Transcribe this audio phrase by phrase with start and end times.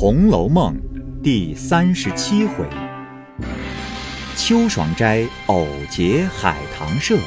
[0.00, 0.76] 红楼梦》
[1.22, 2.64] 第三十七回：
[4.36, 7.18] 秋爽斋偶结海棠社，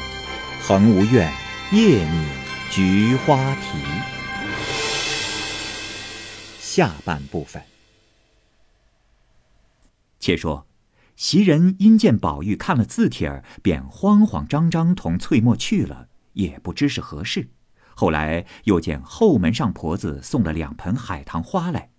[0.62, 1.30] 恒无怨
[1.74, 2.28] 夜拟
[2.70, 3.78] 菊花题。
[6.62, 7.62] 下半部分。
[10.18, 10.66] 且说，
[11.18, 17.50] 袭人因见宝玉看了字帖儿，便慌慌张张同翠墨去了，也不知是何事。
[17.96, 21.91] 后来又见后门上婆子送了两盆海棠花来。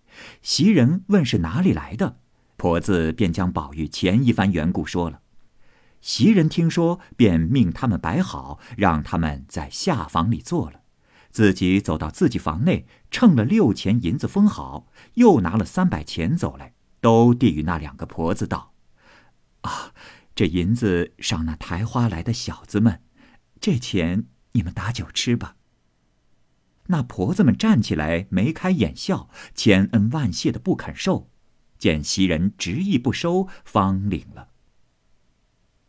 [0.43, 2.19] 袭人问是哪里来的，
[2.57, 5.21] 婆子便将宝玉前一番缘故说了。
[6.01, 10.81] 袭人听说，便命他们摆好，让他们在下房里坐了，
[11.31, 18.75] 自己走到自己房内，称了六钱银子封好，又拿了三百钱走来，都递与那两个婆子道
[19.63, 19.93] ：“啊，
[20.35, 23.01] 这银子赏那抬花来的小子们，
[23.61, 25.55] 这钱你们打酒吃吧。”
[26.87, 31.31] 那婆子们站起来，眉开眼笑，千恩万谢的不肯受。
[31.79, 34.49] 见袭人执意不收，方领了。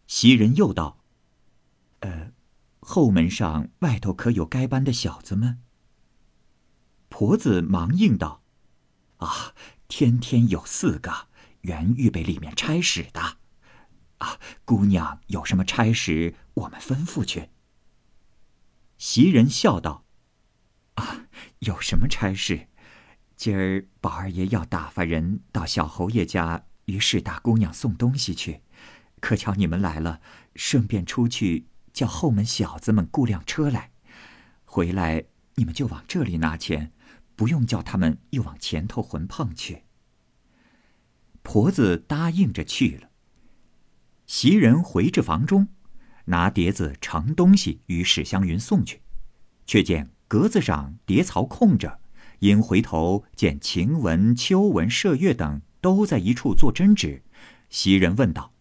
[0.08, 1.00] 袭人又道
[2.02, 2.31] ：“呃，
[2.80, 5.59] 后门上外头可有该班的小子们？”
[7.09, 8.44] 婆子忙应道
[9.18, 9.53] ：“啊，
[9.88, 11.28] 天天有四个，
[11.62, 13.38] 原预备里面差使的。
[14.20, 17.50] 啊，姑娘有什么差使，我们吩咐去。”
[18.98, 20.06] 袭人笑道。
[20.96, 21.28] 啊，
[21.60, 22.68] 有什么差事？
[23.36, 28.62] 今儿宝二爷要打发人到小侯爷家与史大姑娘送东西去，
[29.20, 30.22] 可巧你们来了，
[30.56, 33.92] 顺便出去叫后门小子们雇辆车来，
[34.66, 36.92] 回来你们就往这里拿钱，
[37.36, 39.84] 不用叫他们又往前头混碰去。
[41.42, 43.10] 婆子答应着去了。
[44.26, 45.68] 袭人回至房中，
[46.26, 49.02] 拿碟子盛东西与史湘云送去，
[49.66, 50.12] 却见。
[50.34, 52.00] 格子上叠槽空着，
[52.39, 57.22] 因回头见晴雯、秋纹、麝月等都在一处做针纸，
[57.70, 58.52] 袭人问道：“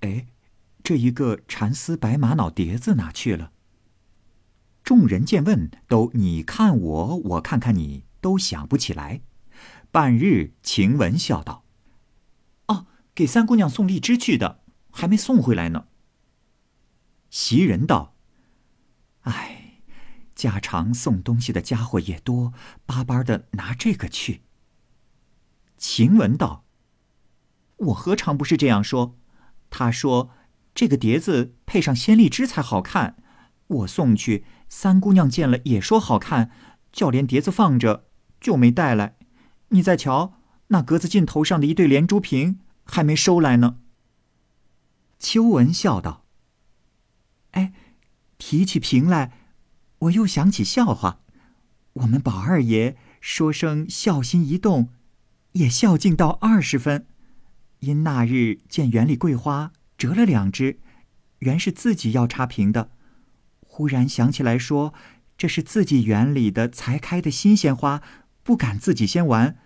[0.00, 0.28] 哎，
[0.82, 3.52] 这一个蚕丝白玛瑙碟子哪去了？”
[4.82, 9.20] 众人见问，都你看我，我看看你，都想不起来。
[9.90, 11.64] 半日，晴雯笑道
[12.68, 15.88] ：“哦，给三姑娘送荔枝去的，还没送回来呢。”
[17.28, 18.16] 袭人道
[19.28, 19.56] ：“哎。”
[20.38, 22.52] 家常送东西的家伙也多，
[22.86, 24.42] 巴巴的拿这个去。
[25.76, 26.64] 晴雯道
[27.90, 29.18] ：“我何尝不是这样说？
[29.68, 30.30] 他说
[30.76, 33.16] 这个碟子配上鲜荔枝才好看，
[33.66, 36.52] 我送去，三姑娘见了也说好看，
[36.92, 38.06] 叫连碟子放着，
[38.40, 39.16] 就没带来。
[39.70, 40.34] 你再瞧
[40.68, 43.78] 那格子镜头上的一对连珠瓶，还没收来呢。”
[45.18, 46.24] 秋文笑道
[47.50, 47.72] ：“哎，
[48.38, 49.32] 提起瓶来。”
[50.00, 51.20] 我又想起笑话，
[51.94, 54.90] 我们宝二爷说声孝心一动，
[55.52, 57.06] 也孝敬到二十分。
[57.80, 60.78] 因那日见园里桂花折了两枝，
[61.40, 62.90] 原是自己要插瓶的，
[63.60, 64.94] 忽然想起来说
[65.36, 68.02] 这是自己园里的才开的新鲜花，
[68.42, 69.56] 不敢自己先玩，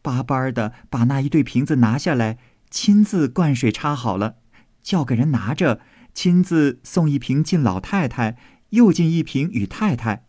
[0.00, 2.38] 巴巴的把那一对瓶子拿下来，
[2.70, 4.36] 亲自灌水插好了，
[4.82, 5.80] 叫个人拿着，
[6.14, 8.36] 亲自送一瓶进老太太。
[8.72, 10.24] 又进一瓶与太太，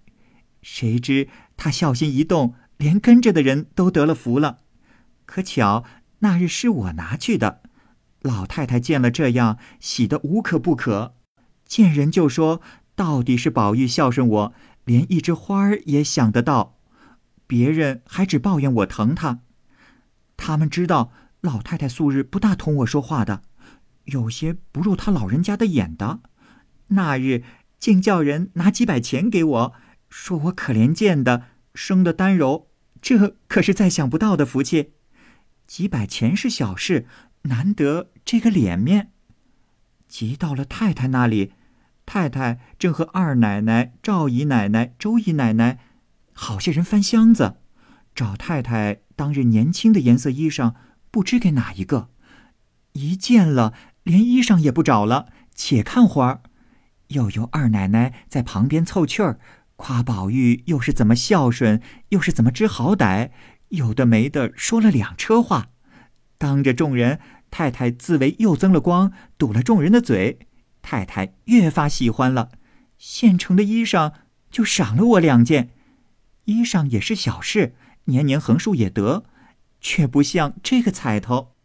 [0.61, 4.59] 谁知他孝心一动，连跟着的人都得了福了。
[5.25, 5.85] 可巧
[6.19, 7.61] 那日是我拿去的，
[8.21, 11.15] 老太太见了这样，喜得无可不可，
[11.65, 12.61] 见人就说
[12.95, 14.53] ：“到底是宝玉孝顺我，
[14.83, 16.77] 连一枝花儿也想得到。”
[17.47, 19.39] 别人还只抱怨我疼他。
[20.35, 23.43] 他们知道老太太素日不大同我说话的，
[24.05, 26.19] 有些不入他老人家的眼的。
[26.87, 27.43] 那日。
[27.83, 29.73] 竟叫人拿几百钱给我，
[30.09, 32.69] 说我可怜见的，生的单柔，
[33.01, 34.93] 这可是再想不到的福气。
[35.67, 37.05] 几百钱是小事，
[37.41, 39.11] 难得这个脸面。
[40.07, 41.51] 急到了太太那里，
[42.05, 45.79] 太太正和二奶奶、赵姨奶奶、周姨奶奶，
[46.31, 47.57] 好些人翻箱子，
[48.15, 50.73] 找太太当日年轻的颜色衣裳，
[51.11, 52.07] 不知给哪一个。
[52.93, 56.43] 一见了，连衣裳也不找了，且看会儿。
[57.13, 59.39] 又有二奶奶在旁边凑趣儿，
[59.75, 63.31] 夸宝玉又是怎么孝顺，又是怎么知好歹，
[63.69, 65.69] 有的没的说了两车话，
[66.37, 67.19] 当着众人，
[67.49, 70.39] 太太自为又增了光，堵了众人的嘴，
[70.81, 72.51] 太太越发喜欢了，
[72.97, 74.13] 现成的衣裳
[74.51, 75.69] 就赏了我两件，
[76.45, 77.75] 衣裳也是小事，
[78.05, 79.25] 年年横竖也得，
[79.79, 81.55] 却不像这个彩头。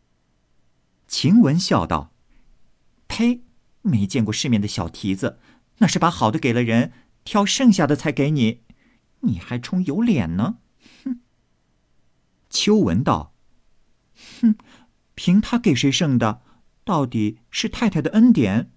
[1.06, 2.12] 晴雯笑道
[3.08, 3.42] ：“呸！”
[3.82, 5.38] 没见过世面的小蹄子，
[5.78, 6.92] 那是把好的给了人，
[7.24, 8.62] 挑剩下的才给你，
[9.20, 10.58] 你还充有脸呢？
[11.04, 11.20] 哼！
[12.50, 13.34] 秋文道
[14.40, 14.56] ：“哼，
[15.14, 16.42] 凭他给谁剩的，
[16.84, 18.70] 到底是太太的恩典。”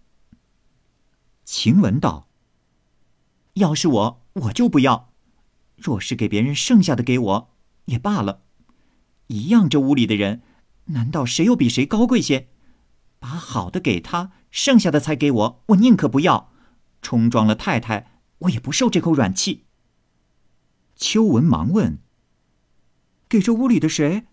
[1.43, 2.29] 晴雯道
[3.55, 5.13] ：“要是我，我就不要；
[5.75, 7.53] 若是给别人剩下的给我，
[7.85, 8.43] 也罢了。
[9.27, 10.41] 一样，这屋里的人，
[10.85, 12.49] 难道谁又比谁高贵些？
[13.19, 16.51] 把好的给他，剩下的才给我，我宁可不要。
[17.01, 19.65] 冲撞了太太，我也不受这口软气。”
[20.95, 21.97] 秋文忙问。
[23.27, 24.27] 给这屋里的谁？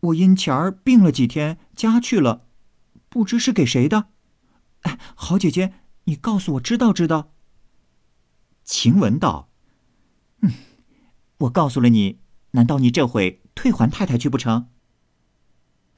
[0.00, 2.46] 我因前儿病了几天，家去了，
[3.08, 4.08] 不知是给谁的。
[4.82, 7.32] 哎，好姐姐，你告诉我知道知道。
[8.62, 9.50] 晴雯道
[10.42, 10.52] ：“嗯，
[11.38, 12.20] 我告诉了你，
[12.52, 14.68] 难道你这回退还太太去不成？”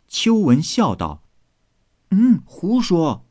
[0.09, 1.25] 秋文笑道
[2.11, 3.27] ：“嗯，胡说！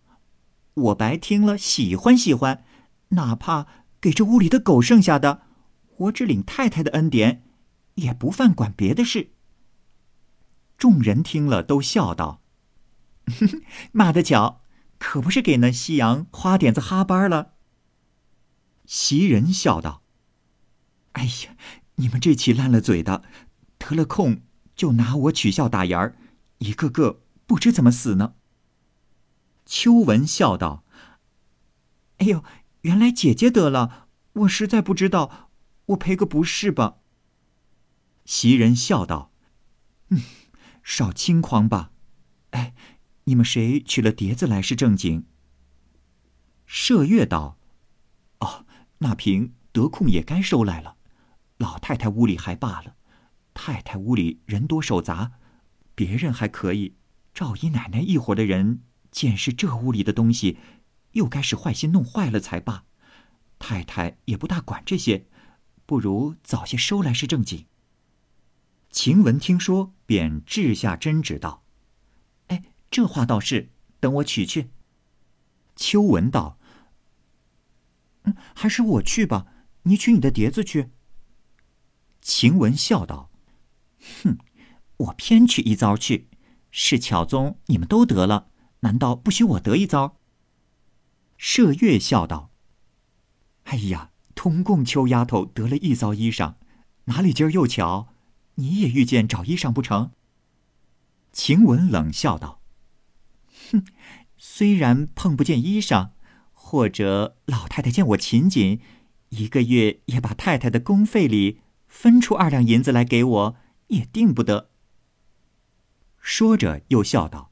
[0.74, 2.64] 我白听了，喜欢喜欢，
[3.10, 3.68] 哪怕
[4.00, 5.42] 给这屋里的狗剩下的，
[5.98, 7.44] 我只领太太的恩典。”
[7.96, 9.34] 也不犯管别的事。
[10.78, 12.42] 众人听了都笑道
[13.92, 14.62] ：“骂得巧，
[14.98, 17.56] 可不是给那西洋花点子哈班了。”
[18.88, 20.04] 袭人笑道
[21.14, 21.58] ：“哎呀，
[21.96, 23.24] 你们这起烂了嘴的，
[23.78, 24.42] 得了空
[24.74, 26.16] 就拿我取笑打牙儿，
[26.60, 28.36] 一个个不知怎么死呢。”
[29.72, 30.84] 秋文笑道
[32.20, 32.44] ：“哎呦，
[32.82, 35.50] 原来姐姐得了，我实在不知道，
[35.86, 36.98] 我赔个不是吧。”
[38.26, 39.32] 袭人笑道
[40.12, 40.22] ：“嗯，
[40.84, 41.94] 少轻狂吧。
[42.50, 42.74] 哎，
[43.24, 45.26] 你们谁取了碟子来是正经？”
[46.68, 47.58] 麝月道
[48.40, 48.66] ：“哦，
[48.98, 50.98] 那瓶得空也该收来了。
[51.60, 52.98] 老太太屋里还罢了，
[53.54, 55.32] 太太屋里人多手杂，
[55.96, 56.98] 别人还可以。
[57.34, 58.82] 赵姨奶奶一伙的人
[59.12, 60.58] 见是这屋里的东西，
[61.12, 62.86] 又该是坏心弄坏了才罢。
[63.60, 65.28] 太太也不大管这些，
[65.86, 67.68] 不如早些收来是正经。”
[68.90, 71.64] 晴雯听说，便掷下针指道
[72.48, 73.70] ：“哎，这话倒是，
[74.00, 74.72] 等我取去。”
[75.78, 76.58] 秋文道
[78.24, 79.48] ：“嗯，还是我去吧，
[79.84, 80.92] 你取你的碟子去。”
[82.22, 83.32] 晴雯笑道
[84.24, 84.38] ：“哼，
[84.98, 86.28] 我偏取一遭去，
[86.70, 88.51] 是巧宗你们都得了，
[88.82, 90.18] 难道不许我得一遭？”
[91.40, 92.52] 麝月笑道
[93.66, 96.56] ：“哎呀，通共秋丫头得了一遭衣裳，
[97.06, 98.10] 哪里今儿又巧？”
[98.56, 100.12] 你也遇见找衣裳不成？
[101.32, 102.62] 晴雯冷笑道
[103.72, 103.86] ：“哼，
[104.38, 106.12] 虽然碰不见衣裳，
[106.52, 108.82] 或者老太太见我勤谨，
[109.30, 113.56] 一个月也把太太的工费里分出二两银子来给我，
[113.88, 114.70] 也定不得。”
[116.20, 117.52] 说着又笑道：“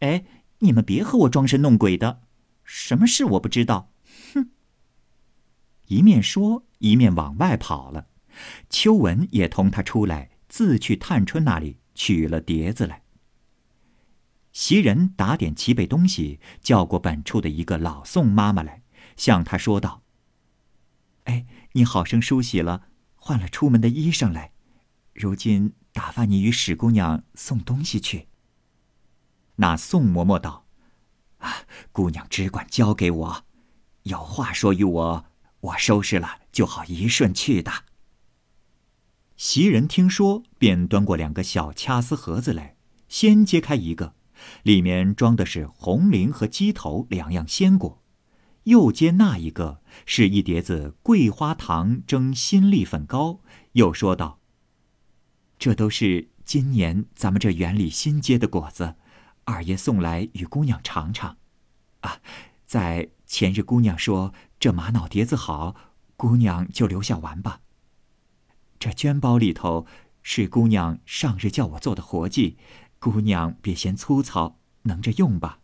[0.00, 0.24] 哎，
[0.64, 2.22] 你们别和我装神弄鬼的，
[2.64, 3.92] 什么事我不知道。”
[4.34, 4.50] 哼！
[5.86, 8.08] 一面说，一面往外跑了。
[8.68, 13.02] 秋文也同他出来，自去探春那里取了碟子来。
[14.52, 18.82] 袭人打点齐备东西，叫过本处的一个老宋妈妈来，
[19.16, 20.02] 向他说道
[21.24, 24.52] ：“哎，你好生梳洗了，换了出门的衣裳来，
[25.12, 28.28] 如今打发你与史姑娘送东西去。”
[29.56, 30.66] 那宋嬷嬷道
[31.38, 33.44] ：“啊，姑娘只管交给我，
[34.04, 35.24] 有话说与我，
[35.60, 37.72] 我收拾了就好一顺去的。”
[39.36, 42.76] 袭人听说，便端过两个小掐丝盒子来，
[43.08, 44.14] 先揭开一个，
[44.62, 48.00] 里面装的是红菱和鸡头两样鲜果；
[48.64, 53.40] 又揭那一个，是一碟子桂花糖蒸新粒粉糕。
[53.72, 54.38] 又说道
[55.58, 58.94] ：“这都是今年咱们这园里新结的果子，
[59.44, 61.36] 二爷送来与姑娘尝尝。
[62.00, 62.20] 啊，
[62.66, 65.74] 在前日姑娘说这玛瑙碟子好，
[66.16, 67.60] 姑娘就留下玩吧。”
[68.78, 69.86] 这绢包里头
[70.22, 72.58] 是姑娘上日叫我做的活计，
[72.98, 75.60] 姑娘别嫌粗糙，能着用吧。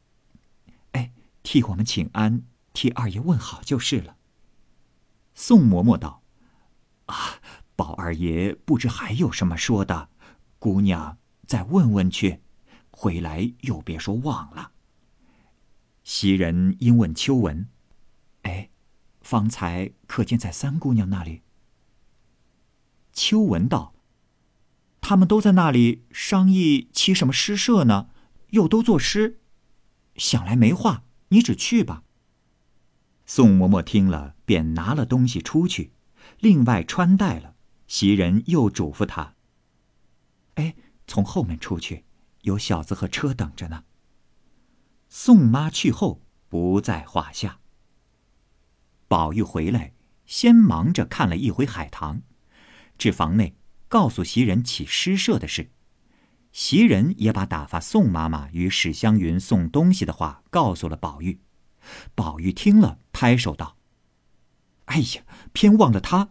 [0.93, 4.17] 哎，替我们请安，替二爷问好就是了。
[5.35, 6.23] 宋嬷嬷道
[7.07, 7.41] ：“啊，
[7.77, 10.09] 宝二爷不知还有什么说的，
[10.59, 12.41] 姑娘再问问去，
[13.00, 14.73] 回来又别说忘了。”
[16.04, 17.66] 袭人因问秋文
[18.42, 18.69] ：“哎，
[19.23, 21.40] 方才可见在三姑娘那里？”
[23.14, 23.95] 秋文道
[25.00, 28.11] ：“他们都在那里商议起什么诗社呢？
[28.50, 29.40] 又都作诗，
[30.16, 32.02] 想来没话，你只去吧。”
[33.25, 35.92] 宋嬷嬷听了，便拿了东西出去，
[36.38, 37.54] 另外穿戴了。
[37.87, 39.37] 袭人又嘱咐他
[40.57, 40.75] ：“哎，
[41.07, 42.04] 从后门出去，
[42.42, 43.85] 有小子和车等着呢。”
[45.09, 47.59] 宋妈去后，不在话下。
[49.09, 49.94] 宝玉回来，
[50.25, 52.23] 先忙着看了一回海棠。
[52.97, 53.56] 至房内，
[53.88, 55.70] 告诉袭人起诗社的事。
[56.52, 61.40] 袭人也把打发宋妈妈与史湘云送东西的话告诉了宝玉。
[62.14, 63.76] 宝玉听了，拍手道
[64.87, 66.30] ：“哎呀，偏忘了他！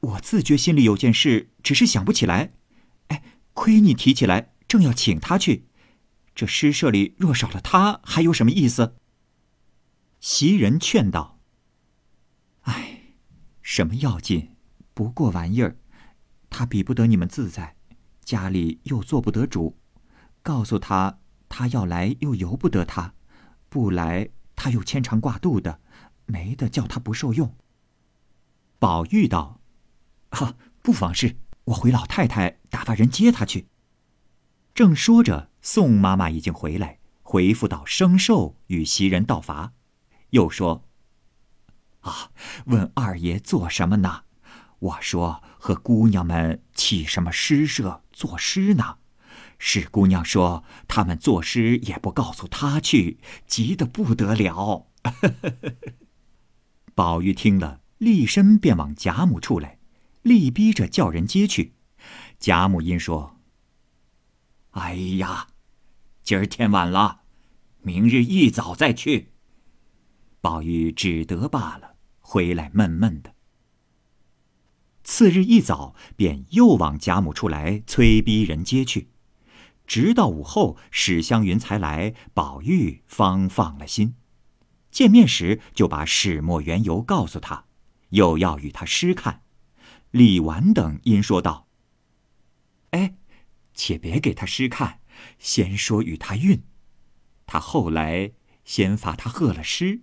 [0.00, 2.52] 我自觉心里有件事，只是想不起来。
[3.08, 5.66] 哎，亏你提起来，正要请他去。
[6.34, 8.94] 这诗社里若少了他，还有什么意思？”
[10.20, 11.40] 袭人劝道
[12.62, 13.14] ：“哎，
[13.62, 14.54] 什么要紧？
[14.94, 15.78] 不过玩意儿。
[16.50, 17.76] 他比不得你们自在，
[18.24, 19.78] 家里又做不得主。
[20.42, 23.14] 告诉他，他要来又由不得他，
[23.68, 25.80] 不来他又牵肠挂肚的，
[26.26, 27.56] 没得叫他不受用。”
[28.78, 29.60] 宝玉道
[30.30, 33.68] ：“哈，不妨事，我回老太太打发人接他去。”
[34.78, 39.72] 正说着，宋妈妈已经回来，回复道：“生寿与袭人道伐。”
[40.30, 40.84] 又说
[42.02, 42.30] ：“啊，
[42.66, 44.22] 问二爷做什么呢？
[44.78, 48.98] 我说和姑娘们起什么诗社作诗呢？
[49.58, 53.18] 史姑娘说他们作诗也不告诉他去，
[53.48, 54.86] 急得不得了。
[56.94, 59.80] ”宝玉听了，立身便往贾母处来，
[60.22, 61.74] 力逼着叫人接去。
[62.38, 63.34] 贾母因说
[64.78, 65.48] ：“哎呀，
[66.22, 67.22] 今儿天晚了，
[67.82, 69.32] 明日一早再去。”
[70.40, 73.34] 宝玉只得罢了，回来闷闷的。
[75.02, 79.08] 次日一早，便又往贾母处来催逼人接去，
[79.86, 84.14] 直到午后，史湘云才来，宝玉方放了心。
[84.92, 87.64] 见面时，就把始末缘由告诉他，
[88.10, 89.42] 又要与他诗看。
[90.12, 91.66] 李纨等因说道
[92.92, 93.17] ：“哎，
[93.78, 94.98] 且别给他诗看，
[95.38, 96.64] 先说与他韵。
[97.46, 98.32] 他后来
[98.64, 100.02] 先罚他贺了诗。”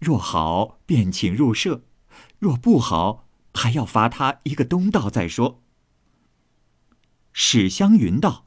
[0.00, 1.82] 若好，便请入社；
[2.38, 5.62] 若不好，还要罚他一个东道再说。
[7.32, 8.46] 史湘云道：“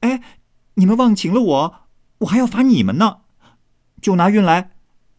[0.00, 0.22] 哎，
[0.74, 1.88] 你们忘情了我，
[2.18, 3.22] 我还要罚你们呢。
[4.00, 4.70] 就拿运来，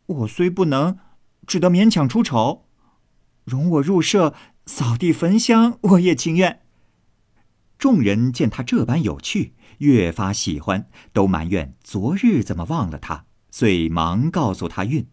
[0.05, 0.97] 我虽不能，
[1.45, 2.65] 只得勉强出丑。
[3.43, 4.33] 容我入社
[4.65, 6.61] 扫地焚香，我也情愿。”
[7.77, 13.25] 众人见他这般有趣，越发喜欢，都埋怨昨日怎么忘了他。
[13.51, 15.07] 遂忙告诉他运，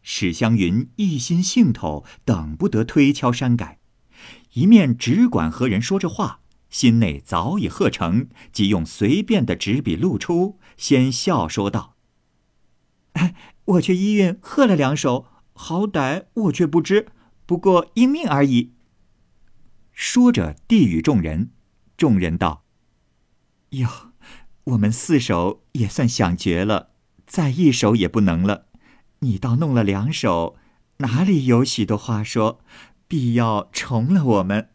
[0.00, 3.80] 史湘云一心兴头，等不得推敲删改，
[4.52, 6.40] 一面只管和人说着话，
[6.70, 11.96] 心内早已贺成，即用随便的纸笔露出，先笑说道
[13.64, 17.08] ：“我却依韵贺了两首，好歹我却不知，
[17.46, 18.74] 不过应命而已。”
[19.92, 21.50] 说着递与众人，
[21.96, 22.64] 众人道
[23.70, 23.88] ：“哟，
[24.64, 26.90] 我们四首也算想绝了。”
[27.26, 28.66] 再一首也不能了，
[29.18, 30.56] 你倒弄了两首，
[30.98, 32.60] 哪里有许多话说？
[33.08, 34.70] 必要重了我们。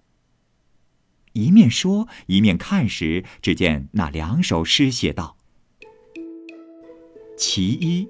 [1.33, 5.37] 一面说一面看时，只见那两首诗写道
[7.37, 8.09] ：“其一，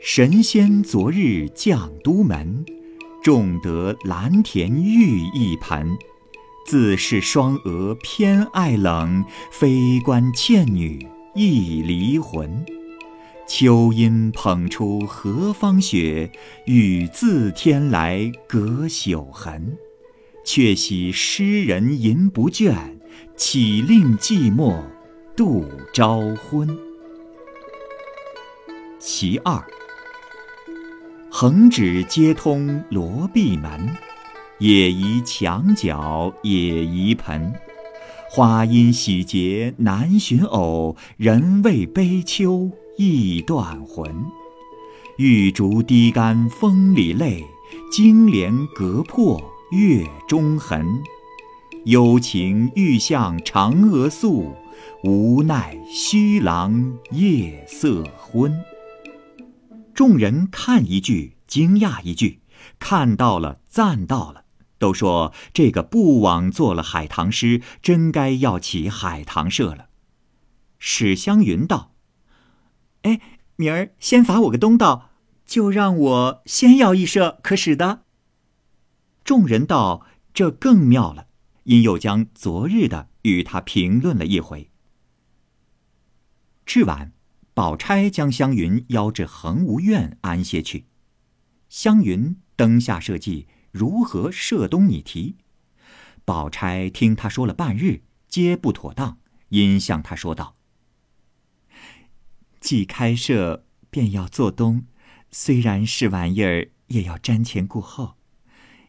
[0.00, 2.64] 神仙昨日降都门，
[3.22, 5.98] 种得蓝田玉一盆。
[6.64, 12.64] 自是双娥偏爱冷，非关倩女亦离魂。”
[13.46, 16.30] 秋阴捧出何方雪，
[16.64, 19.76] 雨自天来隔朽痕。
[20.44, 22.74] 却喜诗人吟不倦，
[23.36, 24.82] 岂令寂寞
[25.36, 26.76] 度朝昏。
[28.98, 29.64] 其二，
[31.30, 33.94] 横指接通罗闭门，
[34.62, 37.52] 野移墙角野移盆。
[38.30, 42.70] 花阴喜结难寻偶，人为悲秋。
[42.96, 44.14] 意断魂，
[45.16, 47.42] 玉竹低干风里泪，
[47.90, 49.42] 金莲隔破
[49.72, 50.86] 月中痕。
[51.86, 54.54] 幽情欲向嫦娥诉，
[55.02, 58.62] 无奈虚郎夜色昏。
[59.92, 62.40] 众人看一句，惊讶一句，
[62.78, 64.44] 看到了，赞到了，
[64.82, 69.86] 都说这个不枉做了海棠诗，真该要起海棠社了。
[70.80, 71.94] 史湘云道。
[73.02, 73.20] 哎，
[73.54, 75.10] 明儿先罚我个东道，
[75.46, 78.02] 就让我先要一社，可使得？
[79.22, 81.28] 众人道：“这更妙了。”
[81.62, 84.72] 因又将昨日的与他评论了一回。
[86.66, 87.12] 至晚，
[87.54, 90.86] 宝钗将湘云邀至恒芜院安歇去。
[91.68, 95.36] 湘云灯下设计如何设东拟题，
[96.26, 100.56] 宝钗听他说了半日，皆不妥当，因向他说道。
[102.60, 104.84] 既开设，便要做东，
[105.30, 108.18] 虽然是玩意儿，也要瞻前顾后，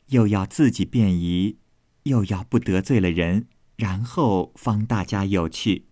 [0.07, 1.57] 又要自己便宜，
[2.03, 3.47] 又要不得罪了人，
[3.77, 5.85] 然后方大家有趣。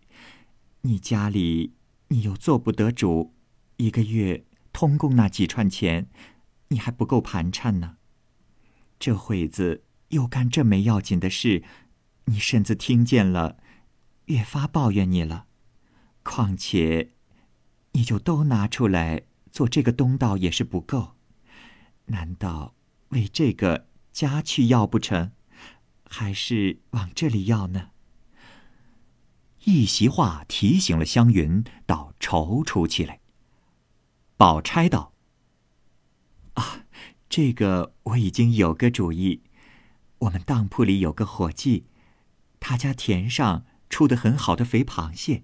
[0.82, 1.74] 你家里
[2.10, 3.34] 你又做不得主，
[3.78, 4.44] 一个月
[4.74, 6.10] 通共那几串钱，
[6.68, 7.96] 你还不够盘缠呢。
[9.02, 11.64] 这会子又干这没要紧的事，
[12.26, 13.58] 你婶子听见了，
[14.26, 15.48] 越发抱怨你了。
[16.22, 17.10] 况且，
[17.94, 21.16] 你就都拿出来做这个东道也是不够，
[22.06, 22.76] 难道
[23.08, 25.32] 为这个家去要不成？
[26.08, 27.90] 还是往这里要呢？
[29.64, 33.20] 一席话提醒了湘云，倒踌躇起来。
[34.38, 35.14] 宝钗道
[36.54, 36.86] ：“啊，
[37.32, 39.42] 这个我已经有个主意。
[40.20, 41.86] 我们当铺里有个伙计，
[42.60, 45.44] 他家田上出的很好的肥螃蟹，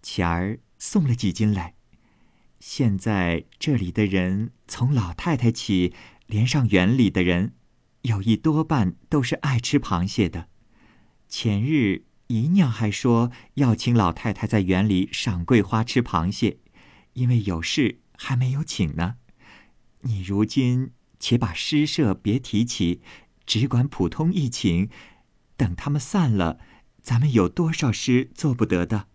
[0.00, 1.74] 前儿送了几斤来。
[2.60, 5.92] 现在这里的人，从老太太起，
[6.26, 7.54] 连上园里的人。”
[8.02, 10.48] 有一多半都是爱吃螃蟹的。
[11.28, 16.60] 前日姨娘还说要请老太太在园里赏桂花吃螃蟹，
[17.14, 19.16] 因为有事还没有请呢。
[20.02, 23.00] 你如今且把诗社别提起，
[23.46, 24.88] 只管普通一情。
[25.56, 26.58] 等他们散了，
[27.00, 29.06] 咱们有多少诗做不得的？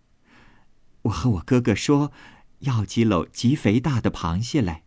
[1.02, 2.12] 我和我哥哥说，
[2.60, 4.84] 要几篓极肥大的螃蟹来，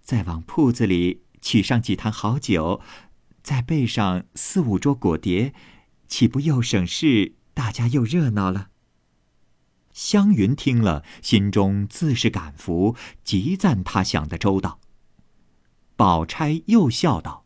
[0.00, 2.80] 再往铺子里取上几坛好酒。
[3.42, 5.52] 再备上四五桌果碟，
[6.06, 7.34] 岂不又省事？
[7.52, 8.68] 大家又热闹了。
[9.92, 14.78] 湘云听了，心中自是感服，极赞他想的周到。
[16.02, 17.44] 宝钗又笑道：“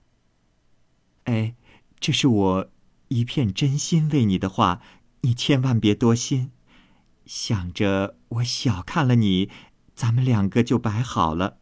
[1.25, 1.55] 哎，
[2.01, 2.71] 这是我
[3.09, 4.81] 一片真心为你的话，
[5.21, 6.53] 你千万别多心。
[7.27, 9.51] 想着我小看了你，
[9.95, 11.59] 咱们两个就摆好了。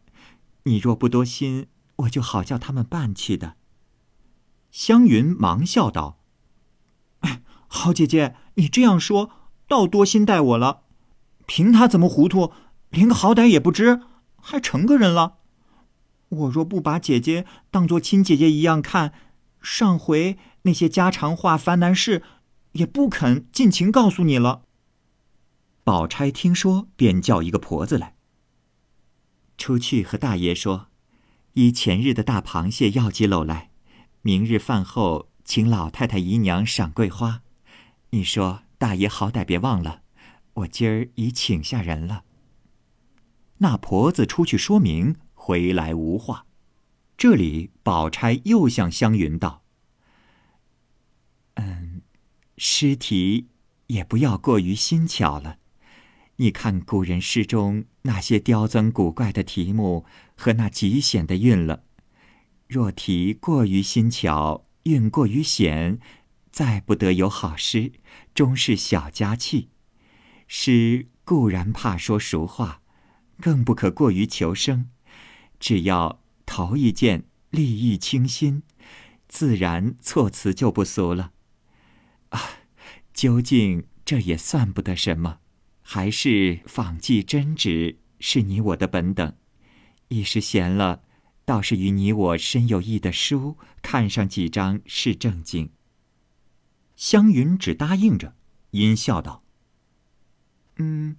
[0.62, 3.56] 你若不多心，我就好叫他们办去的。”
[4.70, 6.20] 湘云忙笑道
[7.66, 9.32] ：“好姐姐，你这样说，
[9.66, 10.84] 倒多心待我了。
[11.46, 12.52] 凭他怎么糊涂，
[12.90, 14.00] 连个好歹也不知，
[14.40, 15.38] 还成个人了。
[16.34, 19.12] 我若不把姐姐当做亲姐姐一样看，
[19.62, 22.22] 上回那些家常话、烦难事，
[22.72, 24.62] 也不肯尽情告诉你了。”
[25.84, 28.14] 宝钗听说，便叫一个婆子来，
[29.58, 30.88] 出去和大爷说
[31.54, 33.70] ：“依前日的大螃蟹要几篓来。”
[34.22, 37.42] 明日饭后，请老太太姨娘赏桂花。
[38.10, 40.00] 你说大爷好歹别忘了，
[40.54, 42.24] 我今儿已请下人了。
[43.58, 45.16] 那婆子出去说明，
[45.46, 46.46] 回来无话。
[47.18, 49.62] 这里宝钗又向湘云道
[51.56, 52.00] ：“嗯，
[52.56, 53.48] 诗题
[53.88, 55.58] 也不要过于新巧了。
[56.36, 61.84] 你看古人诗中那些刁钻古怪的题目和那极险的韵了。”
[62.66, 65.98] 若题过于新巧，韵过于险，
[66.50, 67.92] 再不得有好诗，
[68.34, 69.68] 终是小家气。
[70.48, 72.80] 诗固然怕说俗话，
[73.42, 74.88] 更不可过于求生。
[75.64, 78.64] 只要头一件立意清新，
[79.28, 81.32] 自然措辞就不俗了。
[82.28, 82.38] 啊，
[83.14, 85.38] 究竟这也算不得什么，
[85.80, 89.34] 还是仿迹真旨是你我的本等。
[90.08, 91.00] 一时闲了。
[91.46, 95.70] 倒是与你我深有益的书看上几张是正经。
[96.94, 98.34] 湘云只答应着，
[98.72, 99.44] 阴笑道
[100.76, 101.16] ：“嗯，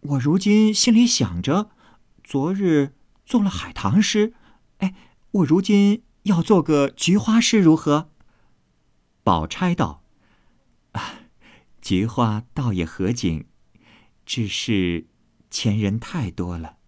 [0.00, 1.70] 我如今心里想着，
[2.22, 2.92] 昨日
[3.24, 4.34] 做了海棠诗，
[4.78, 4.94] 哎，
[5.30, 8.10] 我如今要做个菊花诗如何？”
[9.24, 10.02] 宝钗道
[10.92, 11.20] ：“啊，
[11.80, 13.46] 菊花倒也合景，
[14.26, 15.06] 只是
[15.50, 16.78] 前人太多了。”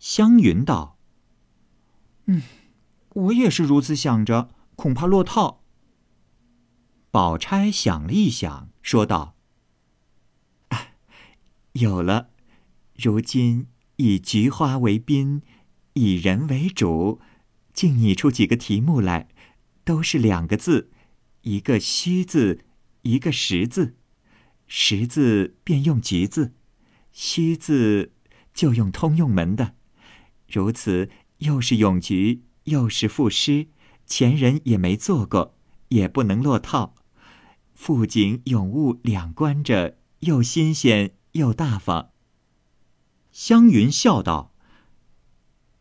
[0.00, 0.98] 湘云道
[2.26, 2.42] ：“嗯，
[3.10, 5.62] 我也是如此想着，恐怕落套。”
[7.12, 9.34] 宝钗想了一想，说道
[11.74, 12.30] ：“有了，
[12.94, 13.66] 如今
[14.00, 15.42] 以菊花为宾，
[15.92, 17.20] 以人为主，
[17.74, 19.28] 竟拟出几个题目来，
[19.84, 20.90] 都是两个字，
[21.42, 22.64] 一个虚字，
[23.02, 23.96] 一个实字。
[24.66, 26.54] 实字便用菊字，
[27.12, 28.12] 虚字
[28.54, 29.74] 就用通用门的。”
[30.48, 33.66] 如此，又是咏菊，又是赋诗，
[34.06, 35.54] 前人也没做过，
[35.88, 36.94] 也不能落套。
[37.74, 42.12] 富景咏物两关着，又新鲜又大方。
[43.32, 44.52] 湘云笑道：“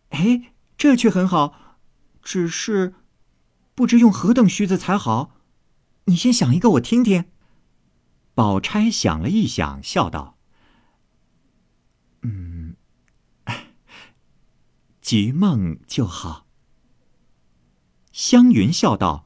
[0.10, 1.78] 哎，这却很好，
[2.22, 2.96] 只是
[3.76, 5.36] 不知用何等虚字才好。
[6.06, 7.26] 你先想一个，我听听。”
[8.34, 10.38] 宝钗想了一想，笑道
[12.24, 12.76] ：“嗯。”
[15.02, 16.46] 菊梦就好。
[18.12, 19.26] 湘云笑道：“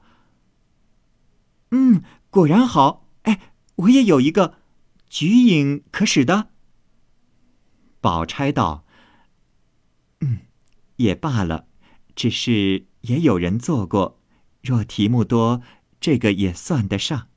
[1.72, 3.10] 嗯，果然好。
[3.24, 4.60] 哎，我也有一个，
[5.10, 6.53] 菊影可使的。
[8.04, 8.84] 宝钗道
[10.20, 10.40] ：“嗯，
[10.98, 11.68] 也罢了，
[12.18, 14.20] 只是也有人做过。
[14.62, 15.62] 若题目多，
[16.02, 17.30] 这个也算得上。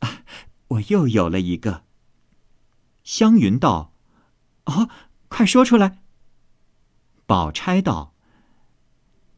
[0.00, 0.22] 啊，
[0.68, 1.84] 我又有了一个。”
[3.02, 3.94] 湘云道
[4.66, 4.90] ：“哦，
[5.28, 6.02] 快说出来。”
[7.24, 8.12] 宝钗道：“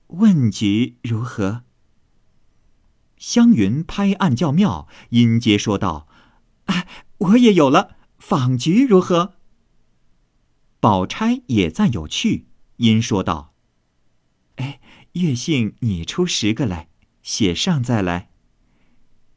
[0.09, 1.63] 问局如何？”
[3.17, 6.09] 湘云拍案叫妙，音阶说道
[6.67, 7.95] ：“哎，我也有了。
[8.19, 9.35] 访局如何？”
[10.83, 13.55] 宝钗也赞有趣，因说道
[14.59, 14.81] ：“哎，
[15.13, 16.89] 月信你出十个来，
[17.23, 18.31] 写上再来。”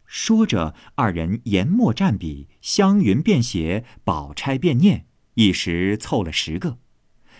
[0.07, 5.05] 说着，二人研墨蘸笔，湘云便写，宝钗便念，
[5.35, 6.79] 一时凑了十个。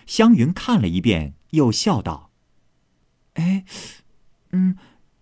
[0.06, 2.30] 湘云看了一遍，又笑道
[3.34, 3.64] ：“哎，
[4.52, 4.76] 嗯，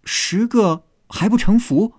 [0.05, 1.95] 十个。”还不成符，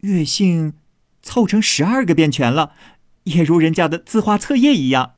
[0.00, 0.74] 月姓
[1.22, 2.74] 凑成十二个便全了，
[3.22, 5.14] 也如人家的字画册页一样。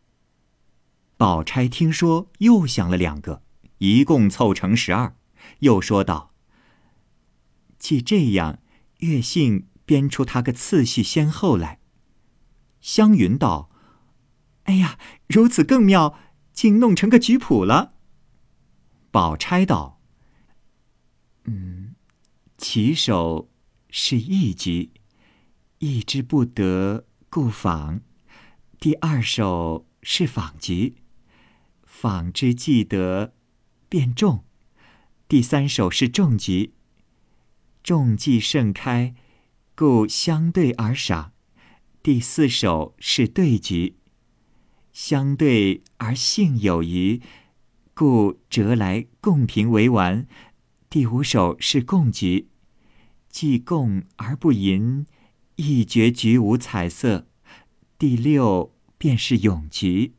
[1.21, 3.43] 宝钗听说，又想了两个，
[3.77, 5.15] 一共凑成十二，
[5.59, 6.33] 又说道
[7.79, 8.61] ：“既这样，
[9.01, 11.79] 月信编出他个次序先后来。”
[12.81, 13.69] 湘云道
[14.65, 16.19] ：“哎呀，如此更妙，
[16.55, 17.93] 竟弄成个局谱了。”
[19.13, 20.01] 宝钗道
[21.45, 21.97] ：“嗯。”
[22.57, 23.51] 起手
[23.91, 24.91] 是一局，
[25.81, 28.01] 一之不得故访；
[28.79, 30.97] 第二首是访局，
[32.01, 33.35] 访之既得
[33.91, 34.47] 便中；
[35.29, 36.73] 第三首是中局，
[37.83, 39.15] 中既盛开，
[39.75, 41.33] 故相对而赏；
[42.03, 43.97] 第四首是对局，
[44.95, 47.21] 相对而幸有余，
[47.93, 50.25] 故折来共评为完；
[50.89, 52.49] 第五首是共局。
[53.29, 55.05] 既共而不淫，
[55.57, 57.27] 一绝局无彩色。
[57.99, 60.15] 第六便是咏菊。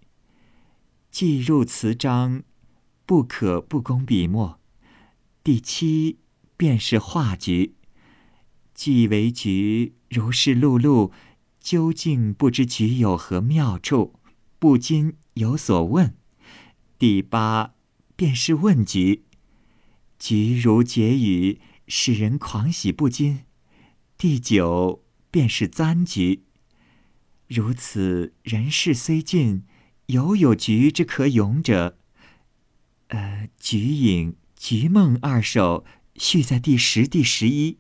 [1.12, 2.44] 既入词章，
[3.06, 4.60] 不可不工笔墨。
[5.44, 6.18] 第七
[6.58, 7.76] 便是画局。
[8.74, 11.12] 既为局，如是碌碌，
[11.60, 14.16] 究竟不知局有何妙处，
[14.58, 16.16] 不禁有所问。
[16.98, 17.76] 第八
[18.16, 19.26] 便是问局。
[20.18, 21.60] 局如结语。
[21.94, 23.42] 使人狂喜不禁。
[24.18, 26.46] 第九便是簪局。
[27.50, 29.64] 如此人事虽尽，
[30.12, 31.98] 犹有局之可咏者。
[33.08, 35.84] 呃，菊影、菊梦二首
[36.16, 37.80] 续在第十、第十一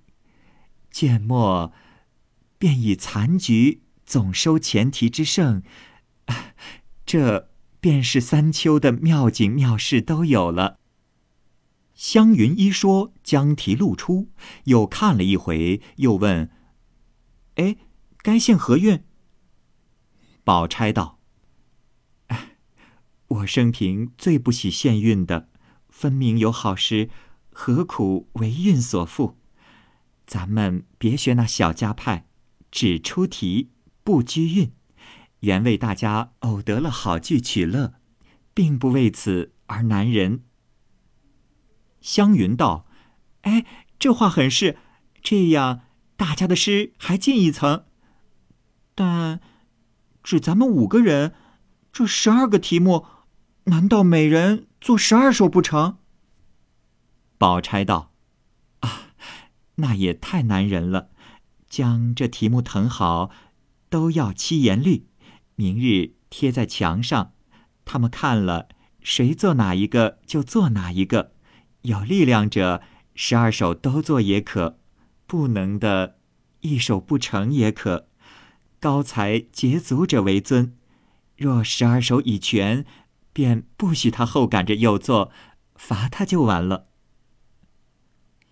[0.89, 1.71] 卷末，
[2.57, 5.63] 便以残局总收前提之盛。
[7.05, 10.79] 这便是三秋的妙景妙事都有了。
[11.93, 14.29] 湘云一说，将题露出，
[14.65, 16.49] 又看了一回，又问
[17.55, 17.77] ：“哎，
[18.21, 19.03] 该姓何运？”
[20.43, 21.19] 宝钗道
[23.31, 25.47] ：“我生平最不喜献韵的，
[25.87, 27.09] 分明有好诗，
[27.53, 29.35] 何苦为韵所缚？
[30.27, 32.27] 咱们别学那小家派，
[32.69, 33.71] 只出题
[34.03, 34.73] 不拘韵，
[35.39, 37.93] 原为大家偶得了好句取乐，
[38.53, 40.43] 并不为此而难人。”
[42.01, 42.85] 湘云道
[43.43, 43.65] ：“哎，
[43.97, 44.77] 这话很是，
[45.21, 45.83] 这样
[46.17, 47.85] 大家的诗还进一层。
[48.93, 49.39] 但
[50.21, 51.33] 只咱们五个人，
[51.93, 53.05] 这十二个题目，
[53.65, 55.97] 难道每人做十二首不成？”
[57.37, 58.13] 宝钗道
[58.81, 59.13] ：“啊，
[59.75, 61.09] 那也太难人了。
[61.67, 63.31] 将这题目誊好，
[63.89, 65.07] 都要七言律，
[65.55, 67.33] 明日贴在墙上，
[67.85, 68.67] 他们看了，
[69.01, 71.33] 谁做哪一个就做哪一个。”
[71.83, 72.83] 有力量者，
[73.15, 74.77] 十二首都做也可；
[75.25, 76.17] 不能的，
[76.59, 78.07] 一首不成也可。
[78.79, 80.77] 高才捷足者为尊。
[81.35, 82.85] 若十二首已全，
[83.33, 85.31] 便不许他后赶着又做，
[85.75, 86.87] 罚他就完了。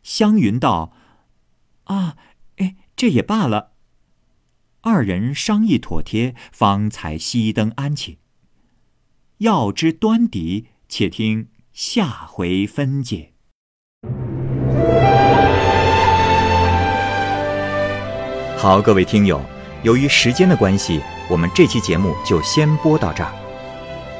[0.03, 0.93] 湘云道
[1.85, 2.15] ：“啊，
[2.57, 3.73] 哎，这也罢了。”
[4.81, 8.17] 二人商议妥帖，方才熄灯安寝。
[9.39, 11.49] 要知端倪，且听。
[11.71, 13.33] 下回分解。
[18.57, 19.41] 好，各位听友，
[19.83, 23.48] 由于时间的关系，我们这期节目就先播到这儿。